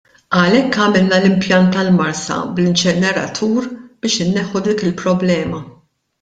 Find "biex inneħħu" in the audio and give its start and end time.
3.77-4.65